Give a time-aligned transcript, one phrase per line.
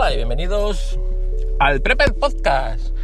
[0.00, 0.96] Hola y bienvenidos
[1.58, 2.94] al Prepper Podcast.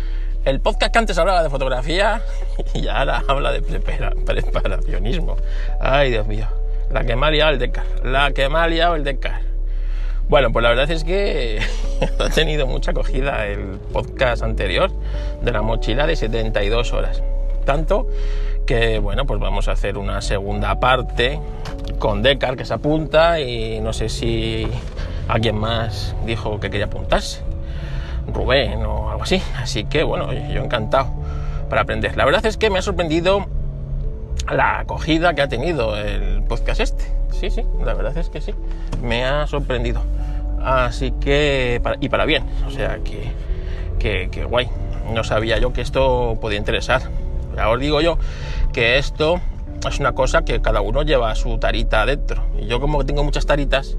[0.45, 2.23] El podcast que antes hablaba de fotografía
[2.73, 5.37] y ahora habla de preparacionismo.
[5.81, 6.47] Ay, Dios mío.
[6.93, 7.85] La que me ha liado el Decar.
[8.05, 9.41] La que me ha liado el Decar.
[10.29, 11.61] Bueno, pues la verdad es que
[12.21, 14.93] ha tenido mucha acogida el podcast anterior
[15.43, 17.25] de la mochila de 72 horas.
[17.65, 18.07] Tanto
[18.67, 21.41] que, bueno, pues vamos a hacer una segunda parte
[21.99, 24.69] con Decar que se apunta y no sé si
[25.29, 27.41] alguien más dijo que quería apuntarse,
[28.33, 29.43] Rubén o algo así.
[29.57, 31.09] Así que bueno, yo encantado
[31.69, 32.17] para aprender.
[32.17, 33.47] La verdad es que me ha sorprendido
[34.51, 37.05] la acogida que ha tenido el podcast este.
[37.33, 38.55] Sí, sí, la verdad es que sí,
[39.03, 40.03] me ha sorprendido.
[40.63, 43.33] Así que, y para bien, o sea que,
[43.99, 44.69] que, que guay.
[45.13, 47.03] No sabía yo que esto podía interesar.
[47.51, 48.19] Ahora os digo yo
[48.73, 49.41] que esto
[49.87, 52.43] es una cosa que cada uno lleva su tarita adentro.
[52.59, 53.97] Y yo como que tengo muchas taritas,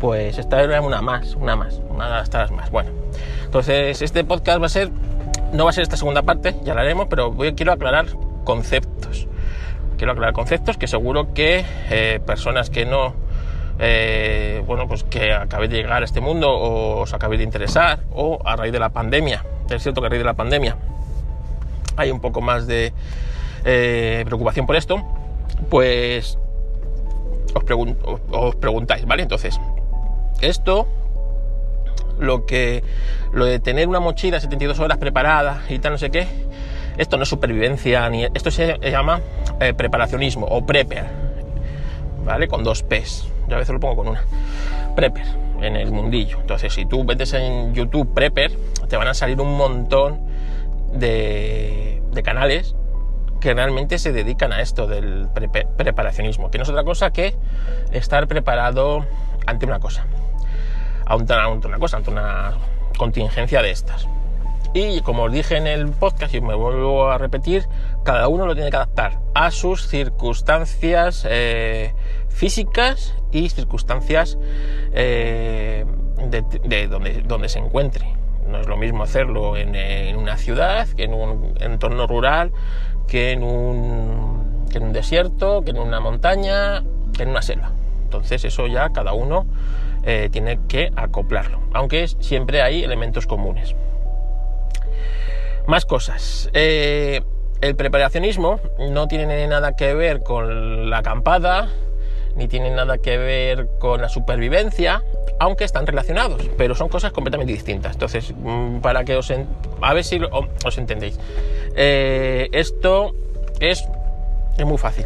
[0.00, 2.70] pues esta era una más, una más, una de las más.
[2.70, 2.90] Bueno,
[3.44, 4.90] entonces este podcast va a ser,
[5.52, 8.06] no va a ser esta segunda parte, ya la haremos, pero quiero aclarar
[8.44, 9.26] conceptos.
[9.96, 13.14] Quiero aclarar conceptos que seguro que eh, personas que no,
[13.80, 18.00] eh, bueno, pues que acabéis de llegar a este mundo o os acabéis de interesar
[18.12, 20.76] o a raíz de la pandemia, es cierto que a raíz de la pandemia
[21.96, 22.92] hay un poco más de
[23.64, 25.02] eh, preocupación por esto,
[25.68, 26.38] pues
[27.54, 27.64] os,
[28.30, 29.22] os preguntáis, ¿vale?
[29.24, 29.58] Entonces,
[30.40, 30.86] esto,
[32.18, 32.82] lo que,
[33.32, 36.26] lo de tener una mochila 72 horas preparada y tal, no sé qué,
[36.96, 39.20] esto no es supervivencia, ni esto se llama
[39.60, 41.06] eh, preparacionismo o prepper,
[42.24, 42.48] ¿vale?
[42.48, 44.24] Con dos P's, yo a veces lo pongo con una.
[44.96, 45.26] Prepper,
[45.60, 46.40] en el mundillo.
[46.40, 48.52] Entonces, si tú metes en YouTube prepper,
[48.88, 50.20] te van a salir un montón
[50.92, 52.74] de, de canales
[53.40, 55.28] que realmente se dedican a esto del
[55.76, 57.36] preparacionismo, que no es otra cosa que
[57.92, 59.06] estar preparado
[59.46, 60.04] ante una cosa
[61.08, 62.52] ante una cosa, ante una
[62.96, 64.08] contingencia de estas.
[64.74, 67.66] Y como os dije en el podcast y me vuelvo a repetir,
[68.04, 71.94] cada uno lo tiene que adaptar a sus circunstancias eh,
[72.28, 74.36] físicas y circunstancias
[74.92, 75.86] eh,
[76.28, 78.14] de, donde, donde, se encuentre.
[78.46, 82.52] No es lo mismo hacerlo en, en, una ciudad, que en un entorno rural,
[83.06, 86.82] que en un, que en un desierto, que en una montaña,
[87.16, 87.72] que en una selva.
[88.04, 89.46] Entonces eso ya cada uno
[90.04, 93.74] eh, tiene que acoplarlo, aunque siempre hay elementos comunes.
[95.66, 96.48] Más cosas.
[96.54, 97.22] Eh,
[97.60, 101.68] el preparacionismo no tiene nada que ver con la acampada,
[102.36, 105.02] ni tiene nada que ver con la supervivencia,
[105.40, 107.92] aunque están relacionados, pero son cosas completamente distintas.
[107.94, 109.30] Entonces, mm, para que os...
[109.80, 110.20] a ver si
[110.64, 111.18] os entendéis.
[111.76, 113.12] Eh, esto
[113.60, 113.84] es,
[114.56, 115.04] es muy fácil.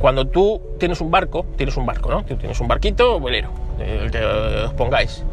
[0.00, 2.24] Cuando tú tienes un barco, tienes un barco, ¿no?
[2.24, 5.24] Tienes un barquito velero, el que os pongáis,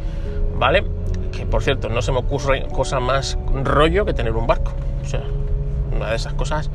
[0.58, 0.84] ¿vale?
[1.32, 4.74] Que por cierto, no se me ocurre cosa más rollo que tener un barco.
[5.02, 5.24] O sea,
[5.96, 6.70] una de esas cosas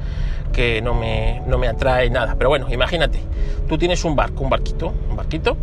[0.54, 2.34] que no me, no me atrae nada.
[2.38, 3.20] Pero bueno, imagínate,
[3.68, 5.58] tú tienes un barco, un barquito, un barquito,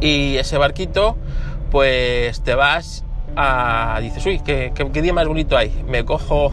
[0.00, 1.16] y ese barquito,
[1.70, 3.06] pues te vas
[3.36, 3.98] a.
[4.02, 5.72] Dices, uy, qué, qué día más bonito hay.
[5.88, 6.52] Me cojo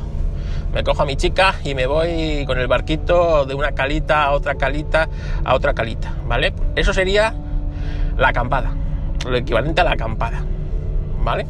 [0.73, 4.31] me cojo a mi chica y me voy con el barquito de una calita a
[4.31, 5.07] otra calita
[5.43, 6.53] a otra calita, ¿vale?
[6.75, 7.33] Eso sería
[8.17, 8.73] la acampada,
[9.27, 10.43] lo equivalente a la acampada,
[11.23, 11.45] ¿vale?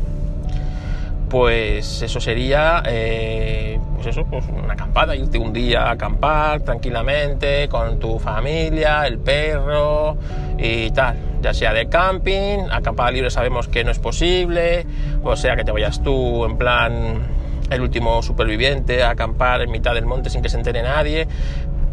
[1.30, 7.70] Pues eso sería, eh, pues eso, pues una acampada, irte un día a acampar tranquilamente
[7.70, 10.18] con tu familia, el perro
[10.58, 14.86] y tal, ya sea de camping, acampada libre sabemos que no es posible,
[15.24, 17.41] o sea que te vayas tú en plan
[17.72, 21.28] el último superviviente a acampar en mitad del monte sin que se entere nadie.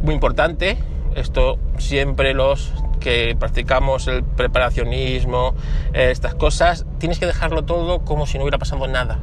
[0.03, 0.77] Muy importante,
[1.15, 5.55] esto siempre los que practicamos el preparacionismo,
[5.95, 9.21] eh, estas cosas, tienes que dejarlo todo como si no hubiera pasado nada.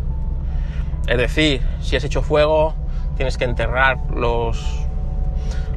[1.07, 2.73] Es decir, si has hecho fuego,
[3.17, 4.65] tienes que enterrar los,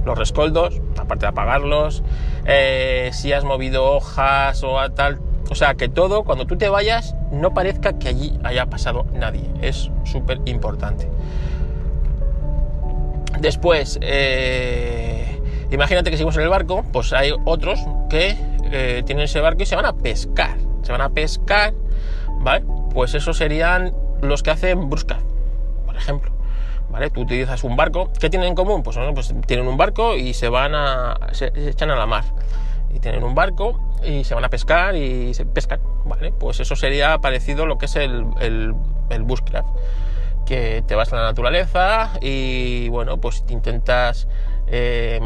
[0.05, 2.03] los rescoldos, aparte de apagarlos.
[2.47, 5.19] Eh, si has movido hojas o tal,
[5.50, 9.45] o sea, que todo, cuando tú te vayas, no parezca que allí haya pasado nadie.
[9.62, 11.09] Es súper importante.
[13.41, 15.41] Después, eh,
[15.71, 17.80] imagínate que seguimos en el barco, pues hay otros
[18.10, 18.36] que
[18.71, 20.56] eh, tienen ese barco y se van a pescar.
[20.83, 21.72] Se van a pescar,
[22.41, 22.65] ¿vale?
[22.92, 25.18] Pues esos serían los que hacen brusca,
[25.86, 26.33] por ejemplo.
[26.91, 27.10] ¿Vale?
[27.10, 28.10] Tú utilizas un barco.
[28.18, 28.83] ¿Qué tienen en común?
[28.83, 31.18] Pues, bueno, pues tienen un barco y se van a.
[31.33, 32.24] se echan a la mar.
[32.94, 36.32] Y tienen un barco y se van a pescar y se pescan, ¿vale?
[36.32, 39.68] Pues eso sería parecido a lo que es el, el, bushcraft,
[40.46, 44.28] que te vas a la naturaleza y, bueno, pues intentas
[44.68, 45.20] eh,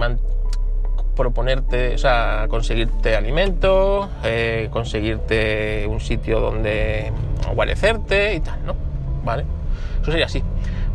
[1.15, 7.13] proponerte, o sea, conseguirte alimento, eh, conseguirte un sitio donde
[7.55, 8.75] guarecerte y tal, ¿no?
[9.25, 9.45] ¿Vale?
[10.01, 10.43] Eso sería así.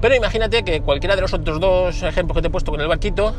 [0.02, 2.88] Pero imagínate que cualquiera de los otros dos ejemplos que te he puesto con el
[2.88, 3.34] barquito,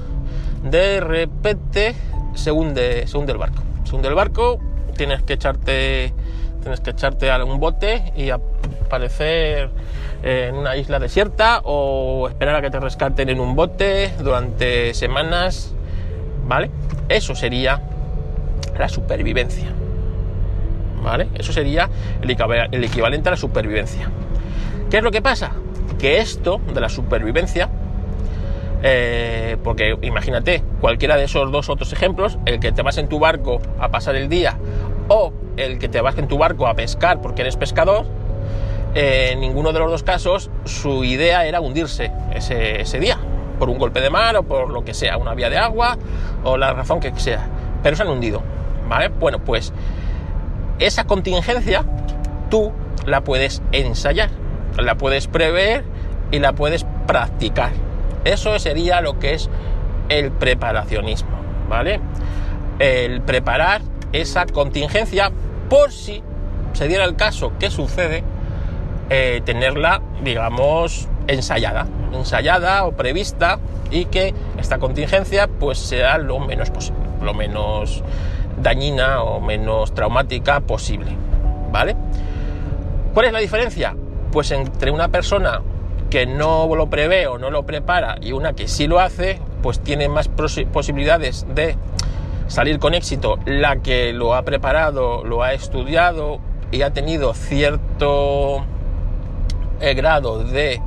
[0.62, 1.94] de repente
[2.34, 3.62] se hunde, se hunde el barco.
[3.84, 4.58] Se hunde el barco,
[4.96, 6.12] tienes que echarte,
[6.60, 9.70] tienes que echarte a un bote y aparecer
[10.22, 15.74] en una isla desierta o esperar a que te rescaten en un bote durante semanas,
[16.46, 16.70] ¿vale?
[17.08, 17.82] Eso sería
[18.76, 19.68] la supervivencia,
[21.02, 21.28] ¿vale?
[21.34, 21.88] Eso sería
[22.22, 24.10] el equivalente a la supervivencia.
[24.90, 25.52] ¿Qué es lo que pasa?
[25.98, 27.68] Que esto de la supervivencia,
[28.82, 33.18] eh, porque imagínate, cualquiera de esos dos otros ejemplos, el que te vas en tu
[33.18, 34.56] barco a pasar el día
[35.08, 38.06] o el que te vas en tu barco a pescar porque eres pescador,
[38.94, 43.18] eh, en ninguno de los dos casos su idea era hundirse ese, día,
[43.58, 45.98] por un golpe de mar o por lo que sea, una vía de agua
[46.44, 47.48] o la razón que sea,
[47.82, 48.42] pero se han hundido,
[48.88, 49.08] ¿vale?
[49.08, 49.72] Bueno, pues
[50.78, 51.84] esa contingencia
[52.48, 52.72] tú
[53.06, 54.30] la puedes ensayar,
[54.78, 55.84] la puedes prever
[56.30, 57.87] y la puedes practicar.
[58.24, 59.48] Eso sería lo que es
[60.08, 61.38] el preparacionismo,
[61.68, 62.00] ¿vale?
[62.78, 63.82] El preparar
[64.12, 65.30] esa contingencia
[65.68, 66.22] por si
[66.72, 68.22] se diera el caso que sucede,
[69.10, 73.58] eh, tenerla, digamos, ensayada, ensayada o prevista
[73.90, 78.02] y que esta contingencia pues sea lo menos posible, lo menos
[78.60, 81.12] dañina o menos traumática posible,
[81.70, 81.96] ¿vale?
[83.14, 83.96] ¿Cuál es la diferencia?
[84.30, 85.62] Pues entre una persona
[86.10, 89.80] que no lo prevé o no lo prepara y una que sí lo hace, pues
[89.80, 91.76] tiene más posibilidades de
[92.46, 96.40] salir con éxito la que lo ha preparado, lo ha estudiado
[96.70, 98.64] y ha tenido cierto
[99.80, 100.80] eh, grado de,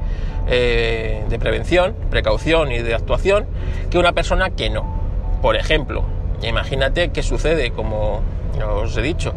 [0.48, 3.46] eh, de prevención, precaución y de actuación
[3.90, 5.02] que una persona que no.
[5.42, 6.04] Por ejemplo,
[6.42, 8.22] imagínate que sucede, como
[8.82, 9.34] os he dicho,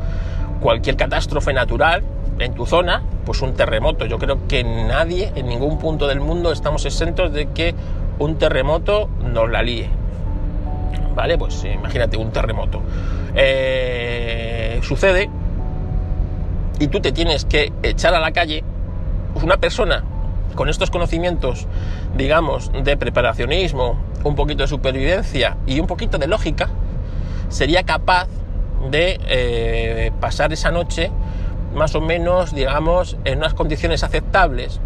[0.61, 2.03] cualquier catástrofe natural
[2.39, 4.07] en tu zona, pues un terremoto.
[4.07, 7.75] Yo creo que nadie en ningún punto del mundo estamos exentos de que
[8.19, 9.89] un terremoto nos la líe.
[11.15, 11.39] ¿vale?
[11.39, 12.81] Pues imagínate un terremoto.
[13.35, 15.31] Eh, sucede
[16.79, 18.65] y tú te tienes que echar a la calle,
[19.43, 20.05] una persona
[20.55, 21.67] con estos conocimientos,
[22.17, 26.69] digamos, de preparacionismo, un poquito de supervivencia y un poquito de lógica,
[27.49, 28.29] sería capaz
[28.91, 31.11] de eh, pasar esa noche
[31.75, 34.81] más o menos, digamos, en unas condiciones aceptables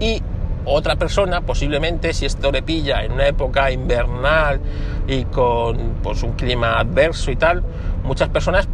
[0.00, 0.22] y
[0.66, 4.60] otra persona, posiblemente, si esto le pilla en una época invernal
[5.06, 7.62] y con pues, un clima adverso y tal,
[8.02, 8.68] muchas personas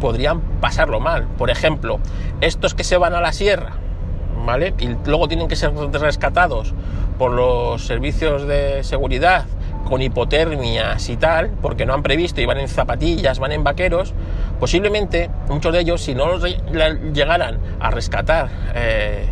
[0.00, 1.26] podrían pasarlo mal.
[1.36, 1.98] Por ejemplo,
[2.40, 3.72] estos que se van a la sierra,
[4.46, 4.74] ¿vale?
[4.78, 6.72] Y luego tienen que ser rescatados
[7.18, 9.44] por los servicios de seguridad
[9.84, 14.14] con hipotermias y tal, porque no han previsto y van en zapatillas, van en vaqueros,
[14.58, 16.42] posiblemente muchos de ellos, si no los
[17.12, 19.26] llegaran a rescatar eh,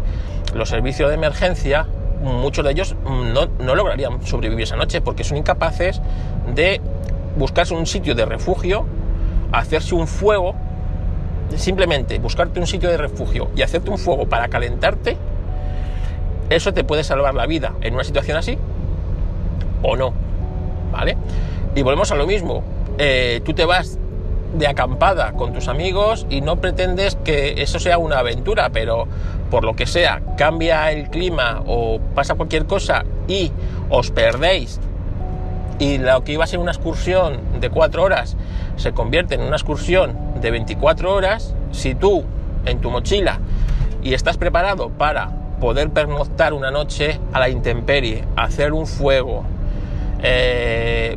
[0.55, 1.87] los servicios de emergencia,
[2.23, 6.01] muchos de ellos no, lograrían sobrevivir esa noche porque son incapaces
[6.55, 6.81] de
[7.37, 8.87] buscarse un sitio de refugio,
[9.51, 10.55] hacerse un fuego,
[11.57, 15.17] simplemente buscarte un sitio de refugio y hacerte un fuego para calentarte,
[16.51, 18.59] eso te puede salvar la vida en una situación así
[19.83, 20.13] o no,
[20.93, 21.17] ¿vale?
[21.75, 22.63] Y volvemos a lo mismo,
[22.99, 23.99] eh, tú te vas
[24.55, 29.09] de acampada con tus amigos y no pretendes que eso sea una aventura, pero
[29.51, 33.51] por lo que sea cambia el clima o pasa cualquier cosa y
[33.89, 34.79] os perdéis
[35.79, 38.37] y lo que iba a ser una excursión de cuatro horas
[38.77, 42.25] se convierte en una excursión de 24 horas, si tú
[42.67, 43.41] en tu mochila
[44.03, 45.31] y estás preparado para
[45.61, 49.45] poder pernoctar una noche a la intemperie, hacer un fuego,
[50.23, 51.17] eh,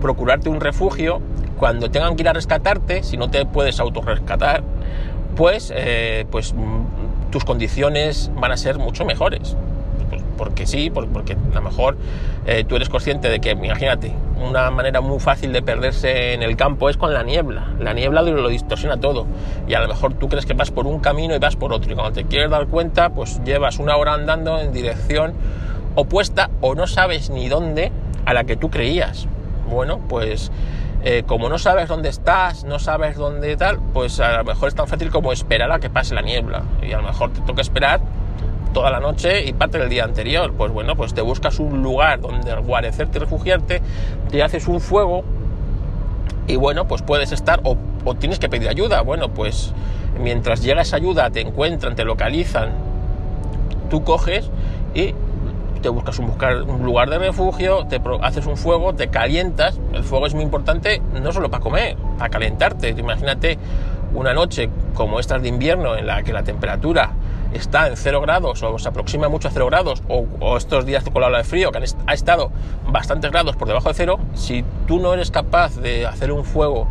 [0.00, 1.20] procurarte un refugio,
[1.58, 4.62] cuando tengan que ir a rescatarte, si no te puedes autorrescatar,
[5.36, 9.56] pues, eh, pues mm, tus condiciones van a ser mucho mejores.
[10.08, 11.96] Pues porque sí, porque a lo mejor
[12.46, 16.56] eh, tú eres consciente de que, imagínate, una manera muy fácil de perderse en el
[16.56, 17.72] campo es con la niebla.
[17.80, 19.26] La niebla lo distorsiona todo.
[19.66, 21.90] Y a lo mejor tú crees que vas por un camino y vas por otro.
[21.90, 25.32] Y cuando te quieres dar cuenta, pues llevas una hora andando en dirección
[25.96, 27.90] opuesta o no sabes ni dónde
[28.26, 29.26] a la que tú creías.
[29.70, 30.52] Bueno, pues
[31.02, 34.74] eh, como no sabes dónde estás, no sabes dónde tal, pues a lo mejor es
[34.74, 36.64] tan fácil como esperar a que pase la niebla.
[36.82, 38.00] Y a lo mejor te toca esperar
[38.74, 40.52] toda la noche y parte del día anterior.
[40.52, 43.80] Pues bueno, pues te buscas un lugar donde guarecerte y refugiarte,
[44.30, 45.24] te haces un fuego
[46.48, 49.00] y bueno, pues puedes estar o, o tienes que pedir ayuda.
[49.02, 49.72] Bueno, pues
[50.20, 52.70] mientras llega esa ayuda, te encuentran, te localizan,
[53.90, 54.50] tú coges
[54.94, 55.14] y
[55.86, 59.78] te buscas un, lugar de refugio, te haces un fuego, te calientas.
[59.92, 62.88] El fuego es muy importante no solo para comer, para calentarte.
[62.88, 63.56] Imagínate
[64.12, 67.12] una noche como estas de invierno en la que la temperatura
[67.52, 71.20] está en 0 grados o se aproxima mucho a 0 grados o, estos días con
[71.20, 72.50] la ola de frío que han ha estado
[72.88, 76.88] bastantes grados por debajo de cero, si tú no eres capaz de hacer un fuego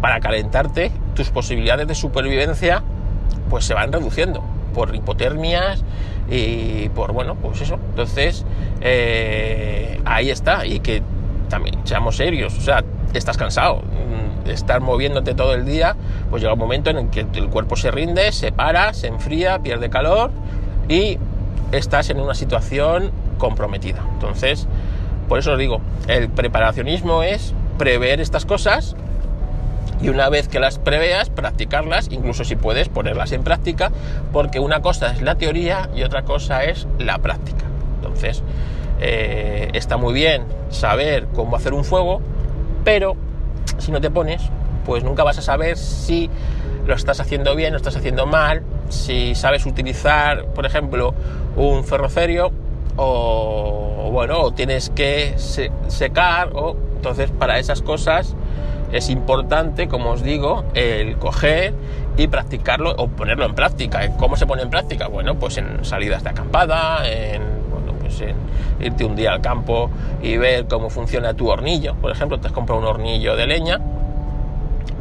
[0.00, 2.82] para calentarte, tus posibilidades de supervivencia
[3.48, 4.42] pues se van reduciendo
[4.74, 5.84] por hipotermias
[6.30, 7.78] y por, bueno, pues eso.
[7.90, 8.44] Entonces,
[8.80, 10.66] eh, ahí está.
[10.66, 11.02] Y que
[11.48, 12.82] también, seamos serios, o sea,
[13.12, 13.82] estás cansado.
[13.82, 15.96] Mm, estar moviéndote todo el día,
[16.30, 19.58] pues llega un momento en el que el cuerpo se rinde, se para, se enfría,
[19.60, 20.30] pierde calor
[20.88, 21.18] y
[21.72, 24.00] estás en una situación comprometida.
[24.14, 24.66] Entonces,
[25.28, 28.96] por eso os digo, el preparacionismo es prever estas cosas
[30.02, 33.92] y una vez que las preveas, practicarlas, incluso si puedes ponerlas en práctica,
[34.32, 37.64] porque una cosa es la teoría y otra cosa es la práctica.
[37.96, 38.42] Entonces,
[39.00, 42.20] eh, está muy bien saber cómo hacer un fuego,
[42.84, 43.14] pero
[43.78, 44.42] si no te pones,
[44.84, 46.28] pues nunca vas a saber si
[46.84, 51.14] lo estás haciendo bien, lo estás haciendo mal, si sabes utilizar, por ejemplo,
[51.56, 52.50] un ferrocerio
[52.96, 58.34] o, bueno, tienes que secar o entonces para esas cosas
[58.92, 61.74] es importante, como os digo, el coger
[62.16, 64.06] y practicarlo o ponerlo en práctica.
[64.18, 65.08] ¿Cómo se pone en práctica?
[65.08, 68.36] Bueno, pues en salidas de acampada, en, bueno, pues en
[68.80, 69.90] irte un día al campo
[70.22, 71.94] y ver cómo funciona tu hornillo.
[71.94, 73.80] Por ejemplo, te has comprado un hornillo de leña,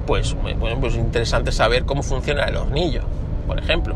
[0.07, 3.01] pues bueno, pues interesante saber cómo funciona el hornillo,
[3.45, 3.95] por ejemplo.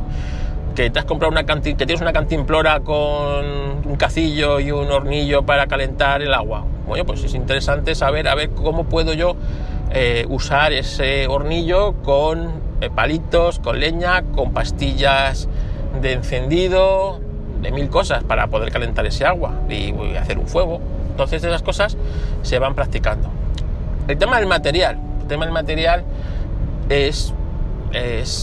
[0.75, 3.45] Que te has comprado una que tienes una cantimplora con
[3.85, 6.65] un cacillo y un hornillo para calentar el agua.
[6.85, 9.37] Bueno, pues es interesante saber a ver cómo puedo yo
[9.91, 12.51] eh, usar ese hornillo con
[12.81, 15.47] eh, palitos, con leña, con pastillas
[16.01, 17.19] de encendido,
[17.61, 20.81] de mil cosas para poder calentar ese agua y hacer un fuego.
[21.11, 21.97] Entonces esas cosas
[22.41, 23.29] se van practicando.
[24.07, 24.99] El tema del material.
[25.21, 26.03] El tema del material
[26.89, 27.33] es,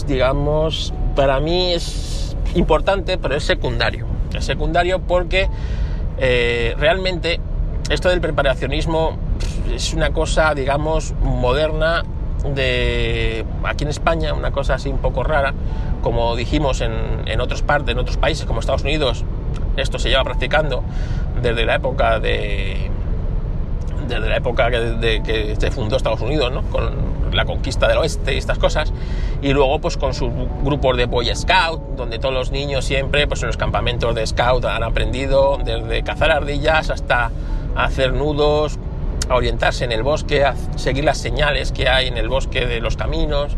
[0.07, 4.05] digamos, para mí es importante, pero es secundario.
[4.33, 5.49] Es secundario porque
[6.17, 7.39] eh, realmente
[7.89, 9.17] esto del preparacionismo
[9.73, 12.03] es una cosa, digamos, moderna
[12.43, 15.53] de aquí en España, una cosa así un poco rara,
[16.01, 16.93] como dijimos en,
[17.25, 19.23] en otras partes, en otros países como Estados Unidos,
[19.77, 20.83] esto se lleva practicando
[21.41, 22.91] desde la época de
[24.07, 26.61] desde la época que, que se fundó Estados Unidos, ¿no?
[26.63, 28.93] con la conquista del oeste y estas cosas,
[29.41, 30.29] y luego pues con sus
[30.61, 34.65] grupos de Boy Scout, donde todos los niños siempre pues en los campamentos de Scout
[34.65, 37.31] han aprendido desde cazar ardillas hasta
[37.75, 38.77] hacer nudos,
[39.29, 42.79] a orientarse en el bosque, a seguir las señales que hay en el bosque de
[42.79, 43.55] los caminos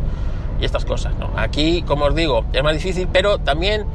[0.59, 1.13] y estas cosas.
[1.35, 3.85] Aquí, como os digo, es más difícil, pero también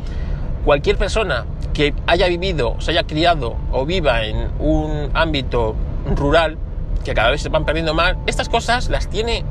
[0.65, 5.75] cualquier persona que haya vivido, se haya criado o viva en un ámbito
[6.17, 6.59] rural,
[7.05, 9.45] que cada vez se van perdiendo más, estas cosas las tiene,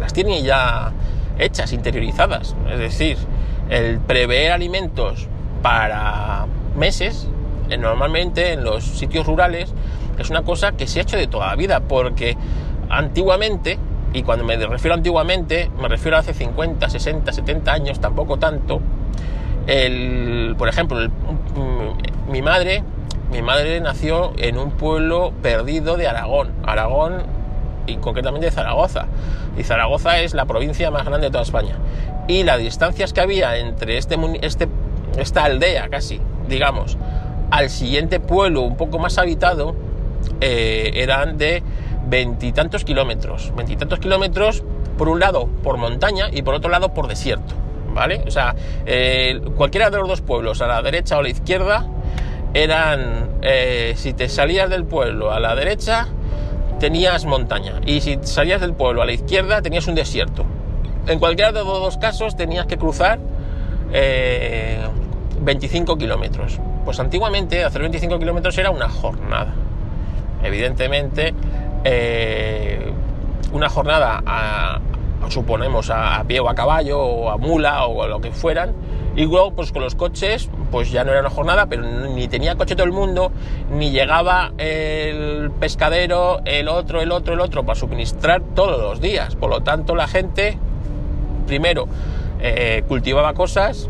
[0.00, 0.92] las tiene ya
[1.38, 2.54] hechas, interiorizadas.
[2.70, 3.16] Es decir,
[3.70, 5.28] el prever alimentos
[5.62, 7.28] para meses,
[7.70, 9.72] eh, normalmente en los sitios rurales,
[10.22, 12.36] es una cosa que se ha hecho de toda la vida, porque
[12.88, 13.78] antiguamente,
[14.12, 18.38] y cuando me refiero a antiguamente, me refiero a hace 50, 60, 70 años, tampoco
[18.38, 18.80] tanto,
[19.66, 20.98] el, por ejemplo,
[22.28, 22.82] mi madre,
[23.30, 27.22] mi madre nació en un pueblo perdido de Aragón, Aragón
[27.86, 29.06] y concretamente de Zaragoza.
[29.56, 31.76] Y Zaragoza es la provincia más grande de toda España.
[32.28, 34.68] Y las distancias que había entre este, este,
[35.16, 36.96] esta aldea, casi, digamos,
[37.50, 39.74] al siguiente pueblo un poco más habitado,
[40.40, 41.62] eh, eran de
[42.06, 43.52] veintitantos kilómetros.
[43.56, 44.62] Veintitantos kilómetros,
[44.98, 47.54] por un lado, por montaña y por otro lado, por desierto.
[47.94, 48.22] ¿Vale?
[48.26, 48.54] O sea,
[48.86, 51.86] eh, cualquiera de los dos pueblos, a la derecha o a la izquierda,
[52.54, 56.08] eran, eh, si te salías del pueblo a la derecha,
[56.80, 57.80] tenías montaña.
[57.86, 60.44] Y si salías del pueblo a la izquierda, tenías un desierto.
[61.06, 63.18] En cualquiera de los dos casos tenías que cruzar
[65.42, 66.58] 25 kilómetros.
[66.84, 69.54] Pues antiguamente hacer 25 kilómetros era una jornada.
[70.42, 71.34] Evidentemente,
[71.84, 72.92] eh,
[73.52, 74.80] una jornada a,
[75.28, 78.74] suponemos a, pie o a caballo o a mula o lo que fueran
[79.14, 82.54] y luego pues con los coches pues ya no era una jornada pero ni tenía
[82.56, 83.30] coche todo el mundo
[83.70, 89.36] ni llegaba el pescadero el otro el otro el otro para suministrar todos los días.
[89.36, 90.58] Por lo tanto la gente
[91.46, 91.86] primero
[92.40, 93.88] eh, cultivaba cosas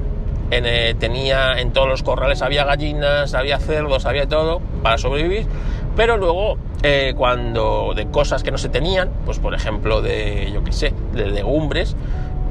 [0.51, 5.47] eh, tenía en todos los corrales había gallinas había cerdos había todo para sobrevivir
[5.97, 10.65] pero luego, eh, cuando de cosas que no se tenían, pues por ejemplo de, yo
[10.65, 11.97] qué sé, de legumbres,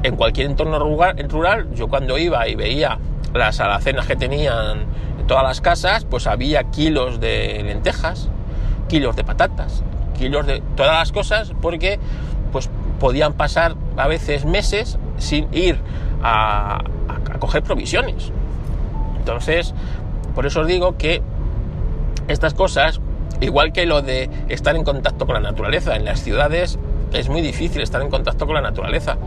[0.03, 2.97] en cualquier entorno rural, yo cuando iba y veía
[3.33, 4.85] las alacenas que tenían
[5.27, 8.29] todas las casas pues había kilos de lentejas,
[8.89, 9.83] kilos de patatas,
[10.17, 11.99] kilos de todas las cosas porque
[12.51, 12.69] pues
[12.99, 15.79] podían pasar a veces meses sin ir
[16.23, 16.83] a
[17.39, 18.31] coger provisiones.
[19.17, 19.73] Entonces,
[20.33, 21.21] por eso os digo que
[22.27, 22.99] estas cosas,
[23.41, 26.79] igual que lo de estar en contacto con la naturaleza, en las ciudades
[27.13, 29.17] es muy difícil estar en contacto con la naturaleza,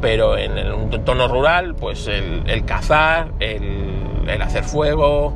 [0.00, 5.34] pero en un entorno rural, pues el, cazar, el, hacer fuego,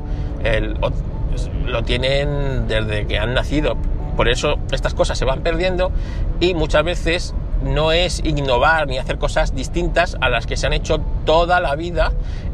[1.65, 3.77] lo tienen desde que han nacido.
[4.17, 5.91] Por eso estas cosas se van perdiendo
[6.39, 10.73] y muchas veces no es innovar ni hacer cosas distintas a las que se han
[10.73, 12.11] hecho toda la vida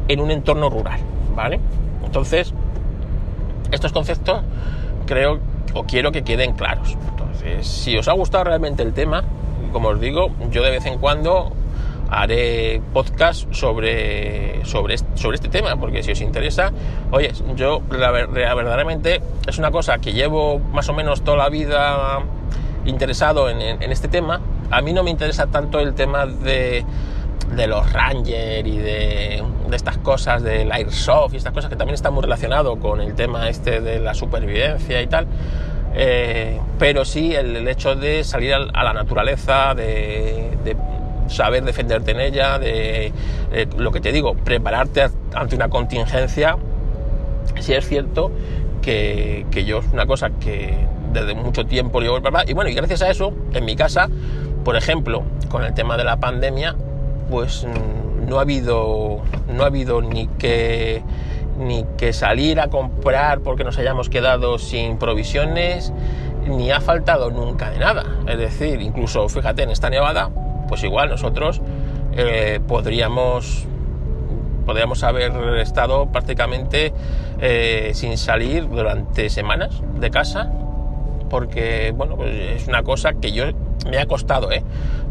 [0.07, 0.99] en un entorno rural,
[1.35, 1.59] ¿vale?
[2.05, 2.53] Entonces,
[3.71, 4.41] estos conceptos
[5.05, 5.39] creo
[5.73, 6.97] o quiero que queden claros.
[7.09, 9.23] Entonces, si os ha gustado realmente el tema,
[9.71, 11.51] como os digo, yo de vez en cuando
[12.09, 16.71] haré podcast sobre, sobre, sobre este tema, porque si os interesa,
[17.11, 22.19] oye, yo la, verdaderamente es una cosa que llevo más o menos toda la vida
[22.85, 23.61] interesado en,
[23.91, 24.41] este tema.
[24.71, 26.83] A mí no me interesa tanto el tema de,
[27.55, 32.11] de los Ranger y de, estas cosas del Airsoft y estas cosas que también está
[32.11, 35.27] muy relacionado con el tema este de la supervivencia y tal.
[35.95, 40.75] Eh, pero sí el, hecho de salir a, la naturaleza, de,
[41.27, 43.11] saber defenderte en ella, de,
[43.77, 46.57] lo que te digo, prepararte ante una contingencia,
[47.59, 48.31] sí es cierto
[48.81, 50.73] que, yo es una cosa que
[51.11, 54.09] desde mucho tiempo llevo y bueno, y gracias a eso, en mi casa,
[54.63, 56.75] por ejemplo, con el tema de la pandemia,
[57.29, 57.65] pues
[58.27, 61.03] no ha habido, no ha habido ni que
[61.59, 65.93] ni que salir a comprar porque nos hayamos quedado sin provisiones,
[66.47, 68.05] ni ha faltado nunca de nada.
[68.27, 70.29] Es decir, incluso fíjate, en esta nevada,
[70.67, 71.61] pues igual nosotros
[72.13, 73.65] eh, podríamos,
[74.65, 76.93] podríamos haber estado prácticamente
[77.41, 80.51] eh, sin salir durante semanas de casa,
[81.29, 83.43] porque bueno, pues es una cosa que yo
[83.85, 84.63] me ha costado, ¿eh?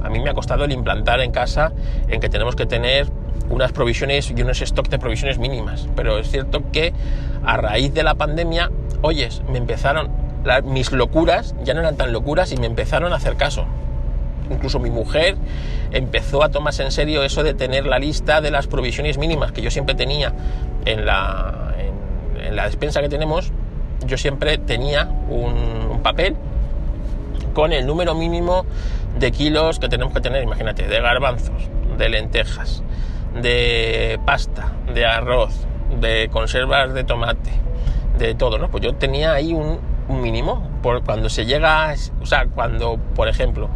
[0.02, 1.72] A mí me ha costado el implantar en casa
[2.08, 3.08] en que tenemos que tener
[3.50, 5.88] unas provisiones y unos stocks de provisiones mínimas.
[5.96, 6.92] Pero es cierto que
[7.44, 8.70] a raíz de la pandemia,
[9.02, 10.10] oyes, me empezaron,
[10.64, 13.66] mis locuras ya no eran tan locuras y me empezaron a hacer caso.
[14.50, 15.36] Incluso mi mujer
[15.90, 19.60] empezó a tomarse en serio eso de tener la lista de las provisiones mínimas que
[19.60, 20.32] yo siempre tenía
[20.86, 21.74] en la,
[22.40, 23.52] en, la despensa que tenemos.
[24.06, 26.36] Yo siempre tenía un papel
[27.58, 28.64] con el número mínimo
[29.18, 32.84] de kilos que tenemos que tener, imagínate, de garbanzos, de lentejas,
[33.34, 35.66] de pasta, de arroz,
[36.00, 37.50] de conservas de tomate,
[38.16, 38.70] de todo, ¿no?
[38.70, 40.70] Pues yo tenía ahí un, mínimo.
[40.84, 41.92] Por cuando se llega,
[42.22, 43.68] o sea, cuando, por ejemplo,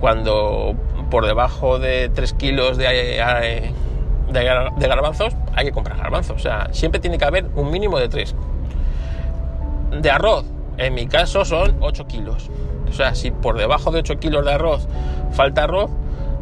[0.00, 0.74] cuando
[1.08, 3.72] por debajo de 3 kilos de, de,
[4.32, 6.34] de, garbanzos, hay que comprar garbanzos.
[6.34, 8.34] O sea, siempre tiene que haber un mínimo de 3.
[10.02, 10.46] De arroz,
[10.80, 12.50] en mi caso son 8 kilos.
[12.88, 14.88] O sea, si por debajo de 8 kilos de arroz
[15.32, 15.90] falta arroz,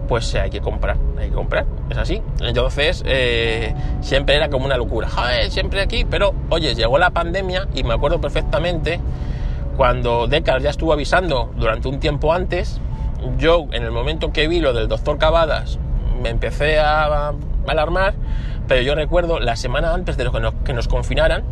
[0.09, 2.23] pues hay que comprar, hay que comprar, es así.
[2.41, 5.09] Entonces, eh, siempre era como una locura,
[5.51, 9.01] siempre aquí, pero oye, llegó la pandemia y me acuerdo perfectamente
[9.77, 12.81] cuando Decar ya estuvo avisando durante un tiempo antes,
[13.37, 15.79] yo en el momento que vi lo del doctor Cavadas
[16.21, 17.35] me empecé a,
[17.67, 18.15] alarmar,
[18.67, 21.45] pero yo recuerdo la semana antes de que nos, que nos confinaran,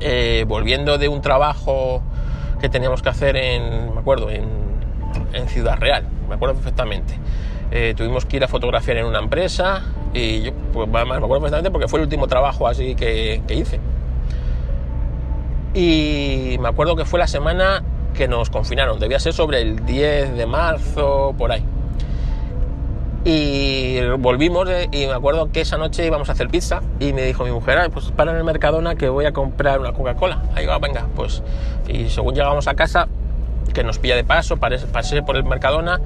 [0.00, 2.02] eh, volviendo de un trabajo
[2.60, 4.48] que teníamos que hacer en, me acuerdo, en,
[5.32, 7.14] en Ciudad Real, me acuerdo perfectamente.
[7.72, 9.82] Eh, tuvimos que ir a fotografiar en una empresa
[10.12, 13.78] y yo pues, me acuerdo perfectamente porque fue el último trabajo así que, hice.
[15.72, 20.36] Y me acuerdo que fue la semana que nos confinaron, debía ser sobre el 10
[20.36, 21.64] de marzo, por ahí.
[23.24, 27.44] Y volvimos y me acuerdo que esa noche íbamos a hacer pizza y me dijo
[27.44, 30.42] mi mujer, pues para en el Mercadona que voy a comprar una Coca-Cola.
[30.54, 31.42] Ahí va, venga, pues.
[31.86, 33.08] Y según llegamos a casa,
[33.74, 36.00] que nos pilla de paso, pasé por el Mercadona,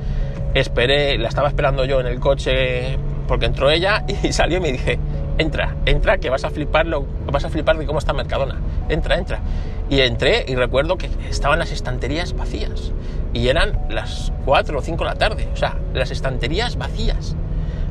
[0.54, 2.98] esperé, la estaba esperando yo en el coche
[3.28, 4.98] porque entró ella y salió y me dije,
[5.38, 9.40] entra, entra, que vas a fliparlo, vas a flipar de cómo está Mercadona, entra, entra.
[9.88, 12.92] Y entré y recuerdo que estaban las estanterías vacías
[13.34, 17.36] y eran las 4 o 5 de la tarde, o sea, las estanterías vacías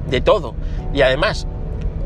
[0.09, 0.55] de todo.
[0.93, 1.47] Y además,